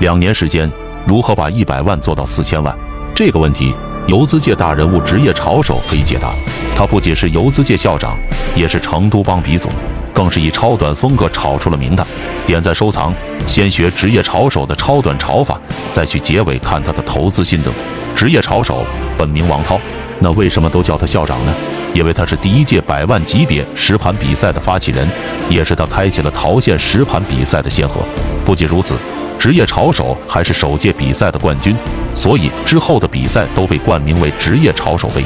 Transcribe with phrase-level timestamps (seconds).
[0.00, 0.70] 两年时间，
[1.06, 2.74] 如何把一百万做到四千万？
[3.14, 3.74] 这个问题，
[4.06, 6.32] 游资界大人物职业炒手可以解答。
[6.74, 8.16] 他不仅是游资界校长，
[8.56, 9.68] 也是成都帮鼻祖，
[10.14, 12.06] 更是以超短风格炒出了名的。
[12.46, 13.12] 点赞收藏，
[13.46, 15.60] 先学职业炒手的超短炒法，
[15.92, 17.70] 再去结尾看他的投资心得。
[18.16, 18.82] 职业炒手
[19.18, 19.78] 本名王涛，
[20.18, 21.52] 那为什么都叫他校长呢？
[21.92, 25.06] 因为他是第一届百万级别实盘比赛的发起人，
[25.50, 28.00] 也是他开启了桃县实盘比赛的先河。
[28.46, 28.94] 不仅如此。
[29.40, 31.74] 职业炒手还是首届比赛的冠军，
[32.14, 35.24] 所以之后的比赛都被冠名为职业炒手杯。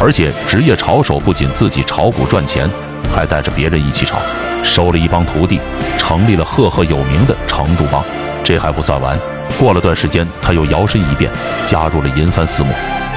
[0.00, 2.70] 而且职业炒手不仅自己炒股赚钱，
[3.12, 4.18] 还带着别人一起炒，
[4.62, 5.58] 收了一帮徒弟，
[5.98, 8.04] 成立了赫赫有名的成都帮。
[8.44, 9.18] 这还不算完，
[9.58, 11.28] 过了段时间，他又摇身一变，
[11.66, 12.68] 加入了银帆私募。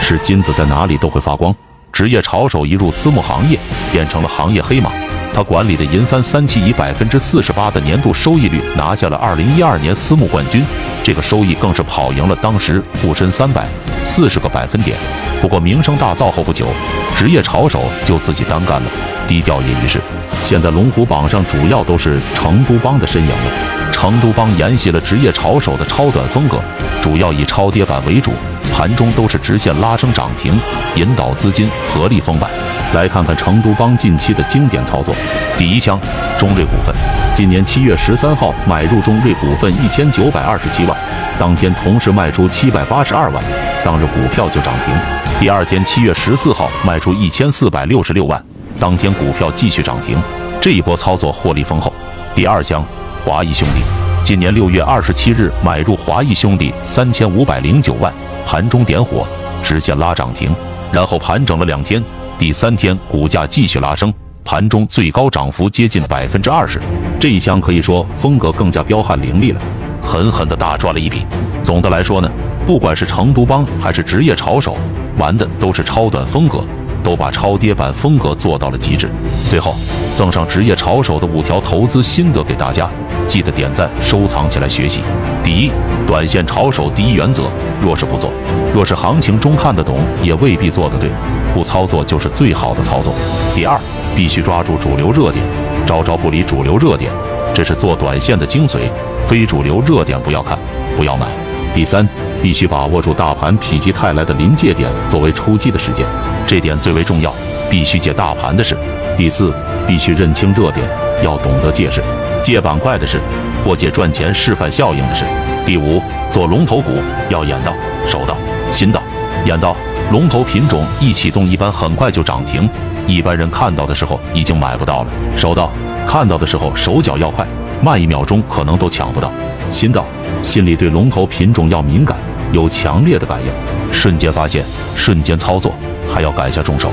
[0.01, 1.55] 是金子在哪里都会发光。
[1.93, 3.59] 职业炒手一入私募行业，
[3.91, 4.89] 变成了行业黑马。
[5.33, 10.61] 他管理的银帆三期以百分之四十八的年度收益率拿下了二零一二年私募冠军，
[11.03, 13.67] 这个收益更是跑赢了当时沪深三百
[14.03, 14.97] 四十个百分点。
[15.41, 16.67] 不过名声大噪后不久，
[17.15, 18.91] 职业炒手就自己单干了，
[19.27, 20.01] 低调业余事。
[20.43, 23.78] 现在龙虎榜上主要都是成都帮的身影了。
[23.99, 26.57] 成都帮沿袭了职业炒手的超短风格，
[27.01, 28.31] 主要以超跌板为主，
[28.73, 30.57] 盘中都是直线拉升涨停，
[30.95, 32.49] 引导资金合力封板。
[32.93, 35.13] 来看看成都帮近期的经典操作。
[35.57, 35.99] 第一枪，
[36.37, 36.95] 中瑞股份，
[37.35, 40.97] 今年七月十三号买入中瑞股份一千九百二十七万，
[41.37, 43.43] 当天同时卖出七百八十二万，
[43.83, 44.95] 当日股票就涨停。
[45.41, 48.41] 第二天七月十四号卖出一千四百六十六万，
[48.79, 50.17] 当天股票继续涨停。
[50.61, 51.93] 这一波操作获利丰厚。
[52.33, 52.81] 第二枪，
[53.25, 53.81] 华谊兄弟，
[54.23, 58.13] 今年六月二十七日买入华谊兄弟三千五百零九万，
[58.45, 59.27] 盘中点火，
[59.61, 60.55] 直线拉涨停，
[60.91, 62.01] 然后盘整了两天。
[62.37, 64.11] 第三天，股价继续拉升，
[64.45, 66.79] 盘中最高涨幅接近百分之二十。
[67.19, 69.59] 这一枪可以说风格更加彪悍凌厉了，
[70.01, 71.25] 狠狠的大赚了一笔。
[71.61, 72.31] 总的来说呢，
[72.65, 74.77] 不管是成都帮还是职业炒手，
[75.17, 76.63] 玩的都是超短风格，
[77.09, 79.09] 都把超跌板风格做到了极致。
[79.49, 79.75] 最后，
[80.15, 82.87] 赠上职业炒手的五条投资心得给大家，
[83.27, 85.01] 记得点赞收藏起来学习。
[85.43, 85.71] 第一，
[86.05, 87.45] 短线炒手第一原则，
[87.81, 88.31] 若是不做，
[88.75, 91.09] 若是行情中看得懂，也未必做得对。
[91.51, 93.11] 不操作就是最好的操作。
[93.55, 93.75] 第二，
[94.15, 95.43] 必须抓住主流热点，
[95.87, 97.11] 招招不离主流热点，
[97.55, 98.81] 这是做短线的精髓。
[99.25, 100.59] 非主流热点不要看，
[100.95, 101.25] 不要买。
[101.73, 102.07] 第三，
[102.41, 106.05] 必须把握住大盘否极泰来的临界点作为出击的时间，
[106.45, 107.33] 这点最为重要，
[107.69, 108.75] 必须借大盘的事。
[109.17, 109.53] 第四，
[109.87, 110.85] 必须认清热点，
[111.23, 112.01] 要懂得借势，
[112.43, 113.19] 借板块的事，
[113.63, 115.23] 或借赚钱示范效应的事。
[115.65, 116.91] 第五，做龙头股
[117.29, 117.71] 要眼到、
[118.07, 118.35] 手到、
[118.69, 119.01] 心到。
[119.45, 119.75] 眼到。
[120.11, 122.67] 龙头品种一启动，一般很快就涨停，
[123.05, 125.07] 一般人看到的时候已经买不到了。
[125.37, 125.69] 手到
[126.07, 127.45] 看到的时候，手脚要快，
[127.81, 129.31] 慢一秒钟可能都抢不到。
[129.71, 130.05] 心道
[130.41, 132.17] 心里对龙头品种要敏感，
[132.51, 134.63] 有强烈的感应，瞬间发现，
[134.95, 135.73] 瞬间操作，
[136.13, 136.89] 还要赶下重手，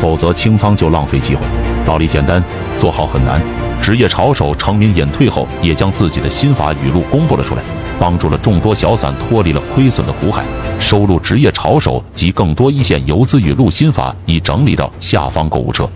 [0.00, 1.42] 否则清仓就浪费机会。
[1.84, 2.42] 道理简单，
[2.78, 3.40] 做好很难。
[3.82, 7.62] 职业炒手成名隐退后，也将自己的心法语录公布了出来。
[7.98, 10.42] 帮助了众多小散脱离了亏损的苦海，
[10.78, 15.86] 收录职业炒手及更多一线游资语录心法已整理到下方购物车。